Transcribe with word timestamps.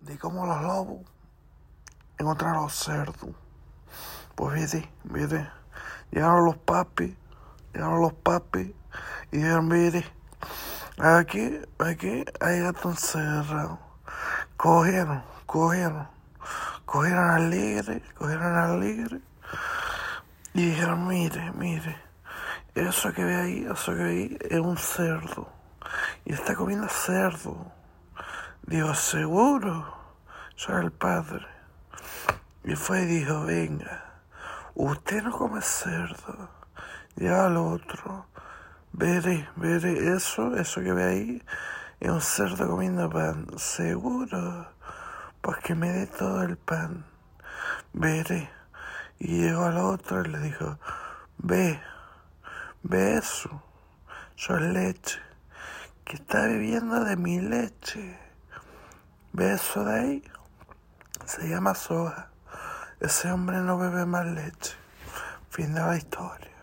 de 0.00 0.18
cómo 0.18 0.46
los 0.46 0.62
lobos 0.62 1.00
encontraron 2.18 2.62
los 2.62 2.74
cerdos. 2.74 3.30
Pues 4.34 4.72
vete, 4.72 4.90
vete. 5.04 5.50
Llegaron 6.10 6.44
los 6.44 6.56
papis, 6.56 7.14
llegaron 7.72 8.00
los 8.00 8.12
papis 8.14 8.72
y 9.30 9.36
dijeron, 9.36 9.68
mire, 9.68 10.04
aquí, 10.98 11.60
aquí 11.78 12.24
hay 12.40 12.60
gato 12.60 12.90
encerrado. 12.90 13.78
Cogieron, 14.56 15.22
cogieron, 15.46 16.08
cogieron 16.86 17.30
al 17.30 17.50
ligre, 17.50 18.02
cogieron 18.16 18.56
al 18.56 18.80
ligre 18.80 19.20
y 20.54 20.70
dijeron, 20.70 21.06
mire, 21.06 21.52
mire, 21.52 21.96
eso 22.74 23.12
que 23.12 23.22
ve 23.22 23.36
ahí, 23.36 23.68
eso 23.70 23.94
que 23.94 24.02
ve 24.02 24.10
ahí 24.10 24.38
es 24.50 24.60
un 24.60 24.76
cerdo. 24.76 25.48
Y 26.24 26.32
está 26.32 26.54
comiendo 26.54 26.88
cerdo. 26.88 27.72
Digo, 28.68 28.94
seguro, 28.94 29.94
soy 30.54 30.84
el 30.84 30.92
padre. 30.92 31.46
Y 32.64 32.76
fue 32.76 33.04
y 33.04 33.06
dijo, 33.06 33.46
venga, 33.46 34.20
usted 34.74 35.22
no 35.22 35.30
come 35.30 35.62
cerdo. 35.62 36.50
Ya 37.16 37.46
al 37.46 37.56
otro, 37.56 38.26
veré, 38.92 39.48
veré 39.56 40.14
eso, 40.14 40.54
eso 40.54 40.82
que 40.82 40.92
ve 40.92 41.04
ahí, 41.04 41.42
es 41.98 42.10
un 42.10 42.20
cerdo 42.20 42.68
comiendo 42.68 43.08
pan. 43.08 43.46
Seguro, 43.56 44.66
pues 45.40 45.56
que 45.60 45.74
me 45.74 45.88
dé 45.88 46.06
todo 46.06 46.42
el 46.42 46.58
pan. 46.58 47.06
Veré. 47.94 48.50
Y 49.18 49.44
llegó 49.44 49.64
al 49.64 49.78
otro 49.78 50.20
y 50.20 50.28
le 50.28 50.40
dijo, 50.40 50.78
ve, 51.38 51.80
ve 52.82 53.16
eso, 53.16 53.62
soy 54.36 54.60
leche, 54.74 55.20
que 56.04 56.16
está 56.16 56.44
viviendo 56.44 57.02
de 57.02 57.16
mi 57.16 57.40
leche. 57.40 58.27
Ve 59.38 59.52
eso 59.52 59.84
de 59.84 59.94
ahí, 59.94 60.24
se 61.24 61.48
llama 61.48 61.72
soja. 61.76 62.28
Ese 62.98 63.30
hombre 63.30 63.58
no 63.58 63.78
bebe 63.78 64.04
más 64.04 64.26
leche. 64.26 64.74
Fin 65.48 65.74
de 65.74 65.80
la 65.80 65.96
historia. 65.96 66.57